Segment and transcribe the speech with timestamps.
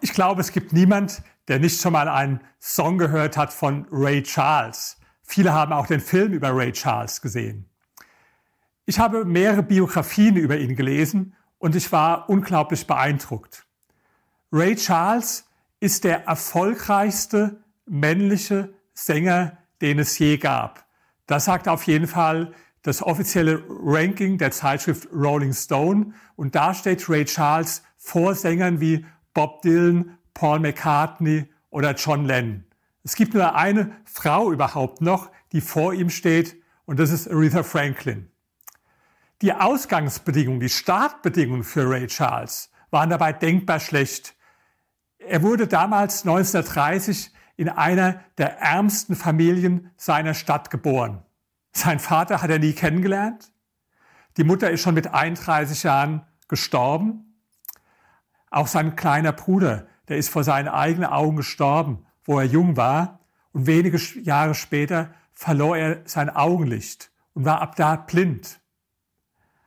[0.00, 4.22] Ich glaube, es gibt niemand, der nicht schon mal einen Song gehört hat von Ray
[4.22, 4.98] Charles.
[5.22, 7.68] Viele haben auch den Film über Ray Charles gesehen.
[8.84, 13.66] Ich habe mehrere Biografien über ihn gelesen und ich war unglaublich beeindruckt.
[14.52, 15.48] Ray Charles
[15.80, 20.86] ist der erfolgreichste männliche Sänger, den es je gab.
[21.26, 22.52] Das sagt auf jeden Fall
[22.82, 29.04] das offizielle Ranking der Zeitschrift Rolling Stone und da steht Ray Charles vor Sängern wie
[29.36, 32.64] Bob Dylan, Paul McCartney oder John Lennon.
[33.04, 36.56] Es gibt nur eine Frau überhaupt noch, die vor ihm steht
[36.86, 38.30] und das ist Aretha Franklin.
[39.42, 44.34] Die Ausgangsbedingungen, die Startbedingungen für Ray Charles waren dabei denkbar schlecht.
[45.18, 51.22] Er wurde damals 1930 in einer der ärmsten Familien seiner Stadt geboren.
[51.72, 53.52] Sein Vater hat er nie kennengelernt.
[54.38, 57.25] Die Mutter ist schon mit 31 Jahren gestorben.
[58.56, 63.20] Auch sein kleiner Bruder, der ist vor seinen eigenen Augen gestorben, wo er jung war.
[63.52, 68.60] Und wenige Jahre später verlor er sein Augenlicht und war ab da blind.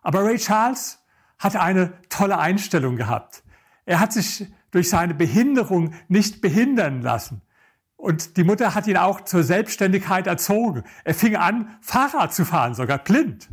[0.00, 0.98] Aber Ray Charles
[1.38, 3.42] hatte eine tolle Einstellung gehabt.
[3.84, 7.42] Er hat sich durch seine Behinderung nicht behindern lassen.
[7.96, 10.84] Und die Mutter hat ihn auch zur Selbstständigkeit erzogen.
[11.04, 13.50] Er fing an, Fahrrad zu fahren, sogar blind.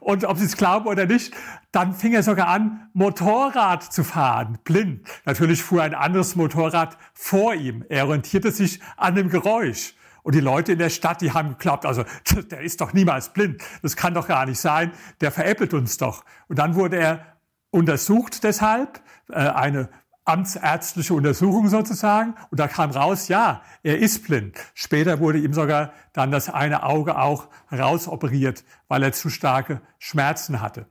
[0.00, 1.34] Und ob Sie es glauben oder nicht,
[1.72, 5.06] dann fing er sogar an, Motorrad zu fahren, blind.
[5.24, 7.84] Natürlich fuhr ein anderes Motorrad vor ihm.
[7.88, 9.94] Er orientierte sich an dem Geräusch.
[10.22, 12.04] Und die Leute in der Stadt, die haben geglaubt, also
[12.50, 13.62] der ist doch niemals blind.
[13.82, 14.92] Das kann doch gar nicht sein.
[15.20, 16.24] Der veräppelt uns doch.
[16.48, 17.38] Und dann wurde er
[17.70, 19.00] untersucht deshalb,
[19.30, 19.88] äh, eine
[20.24, 22.34] amtsärztliche Untersuchung sozusagen.
[22.50, 24.56] Und da kam raus, ja, er ist blind.
[24.74, 30.60] Später wurde ihm sogar dann das eine Auge auch rausoperiert, weil er zu starke Schmerzen
[30.60, 30.86] hatte.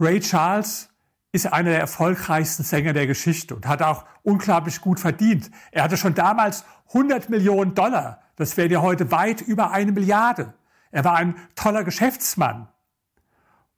[0.00, 0.88] Ray Charles
[1.32, 5.50] ist einer der erfolgreichsten Sänger der Geschichte und hat auch unglaublich gut verdient.
[5.72, 8.20] Er hatte schon damals 100 Millionen Dollar.
[8.36, 10.54] Das wäre ja heute weit über eine Milliarde.
[10.90, 12.68] Er war ein toller Geschäftsmann.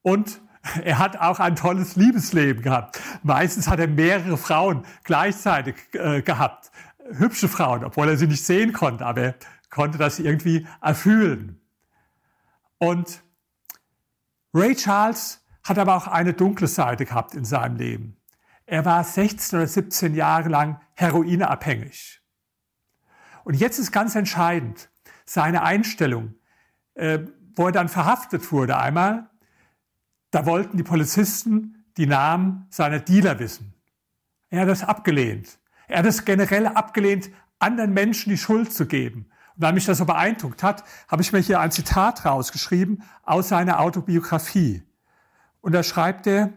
[0.03, 0.41] Und
[0.85, 3.01] er hat auch ein tolles Liebesleben gehabt.
[3.23, 6.71] Meistens hat er mehrere Frauen gleichzeitig äh, gehabt.
[7.11, 9.35] Hübsche Frauen, obwohl er sie nicht sehen konnte, aber er
[9.71, 11.61] konnte das irgendwie erfühlen.
[12.79, 13.23] Und
[14.53, 18.17] Ray Charles hat aber auch eine dunkle Seite gehabt in seinem Leben.
[18.67, 22.21] Er war 16 oder 17 Jahre lang heroinabhängig.
[23.45, 24.91] Und jetzt ist ganz entscheidend
[25.25, 26.35] seine Einstellung,
[26.95, 27.21] äh,
[27.55, 29.31] wo er dann verhaftet wurde einmal.
[30.37, 33.73] Da wollten die Polizisten die Namen seiner Dealer wissen.
[34.51, 35.59] Er hat das abgelehnt.
[35.89, 39.31] Er hat es generell abgelehnt, anderen Menschen die Schuld zu geben.
[39.55, 43.49] Und weil mich das so beeindruckt hat, habe ich mir hier ein Zitat rausgeschrieben aus
[43.49, 44.83] seiner Autobiografie.
[45.63, 46.53] Und da schreibt er,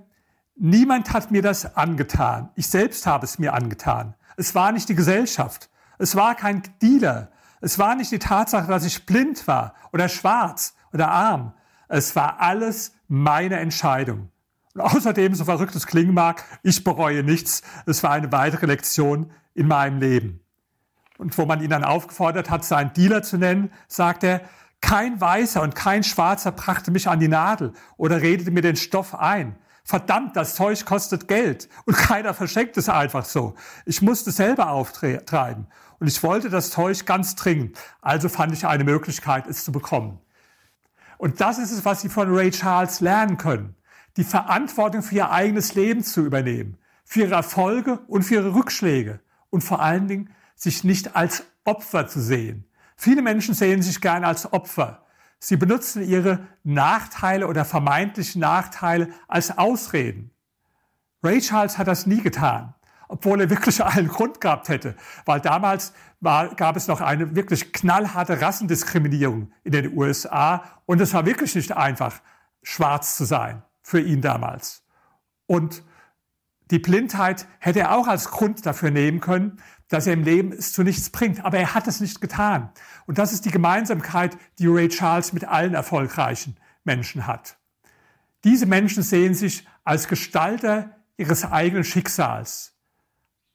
[0.57, 2.49] niemand hat mir das angetan.
[2.55, 4.13] Ich selbst habe es mir angetan.
[4.35, 5.69] Es war nicht die Gesellschaft.
[5.99, 7.31] Es war kein Dealer.
[7.61, 11.53] Es war nicht die Tatsache, dass ich blind war oder schwarz oder arm.
[11.87, 14.29] Es war alles meine Entscheidung.
[14.73, 17.63] Und außerdem, so verrückt es klingen mag, ich bereue nichts.
[17.85, 20.39] Es war eine weitere Lektion in meinem Leben.
[21.17, 24.41] Und wo man ihn dann aufgefordert hat, seinen Dealer zu nennen, sagt er,
[24.79, 29.13] kein Weißer und kein Schwarzer brachte mich an die Nadel oder redete mir den Stoff
[29.15, 29.57] ein.
[29.83, 33.55] Verdammt, das Zeug kostet Geld und keiner verschenkt es einfach so.
[33.85, 35.67] Ich musste selber auftreiben
[35.99, 37.77] und ich wollte das Zeug ganz dringend.
[38.01, 40.19] Also fand ich eine Möglichkeit, es zu bekommen.
[41.19, 43.75] Und das ist es, was Sie von Ray Charles lernen können.
[44.17, 49.19] Die Verantwortung für Ihr eigenes Leben zu übernehmen, für Ihre Erfolge und für Ihre Rückschläge
[49.51, 52.65] und vor allen Dingen sich nicht als Opfer zu sehen,
[53.01, 55.05] Viele Menschen sehen sich gern als Opfer.
[55.39, 60.31] Sie benutzen ihre Nachteile oder vermeintlichen Nachteile als Ausreden.
[61.23, 62.75] Ray Charles hat das nie getan,
[63.07, 67.71] obwohl er wirklich allen Grund gehabt hätte, weil damals war, gab es noch eine wirklich
[67.71, 72.21] knallharte Rassendiskriminierung in den USA und es war wirklich nicht einfach,
[72.61, 74.83] schwarz zu sein für ihn damals.
[75.45, 75.83] Und
[76.71, 80.71] die Blindheit hätte er auch als Grund dafür nehmen können, dass er im Leben es
[80.71, 81.43] zu nichts bringt.
[81.43, 82.69] Aber er hat es nicht getan.
[83.07, 87.57] Und das ist die Gemeinsamkeit, die Ray Charles mit allen erfolgreichen Menschen hat.
[88.43, 92.75] Diese Menschen sehen sich als Gestalter ihres eigenen Schicksals.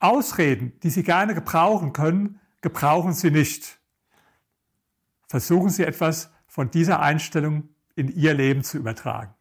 [0.00, 3.78] Ausreden, die sie gerne gebrauchen können, gebrauchen sie nicht.
[5.28, 9.34] Versuchen Sie etwas von dieser Einstellung in Ihr Leben zu übertragen.